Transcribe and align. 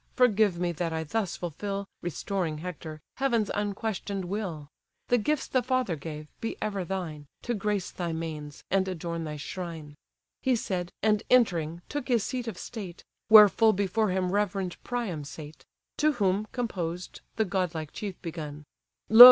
forgive 0.15 0.59
me, 0.59 0.71
that 0.71 0.91
I 0.91 1.03
thus 1.03 1.37
fulfil 1.37 1.87
(Restoring 2.01 2.57
Hector) 2.57 3.01
heaven's 3.17 3.51
unquestion'd 3.53 4.25
will. 4.25 4.67
The 5.09 5.19
gifts 5.19 5.45
the 5.47 5.61
father 5.61 5.95
gave, 5.95 6.27
be 6.41 6.57
ever 6.59 6.83
thine, 6.83 7.27
To 7.43 7.53
grace 7.53 7.91
thy 7.91 8.11
manes, 8.11 8.63
and 8.71 8.87
adorn 8.87 9.25
thy 9.25 9.37
shrine." 9.37 9.93
He 10.41 10.55
said, 10.55 10.91
and, 11.03 11.21
entering, 11.29 11.83
took 11.87 12.07
his 12.07 12.23
seat 12.23 12.47
of 12.47 12.57
state; 12.57 13.03
Where 13.27 13.47
full 13.47 13.73
before 13.73 14.09
him 14.09 14.31
reverend 14.31 14.75
Priam 14.83 15.23
sate; 15.23 15.65
To 15.97 16.13
whom, 16.13 16.47
composed, 16.51 17.21
the 17.35 17.45
godlike 17.45 17.91
chief 17.91 18.19
begun: 18.23 18.63
"Lo! 19.07 19.19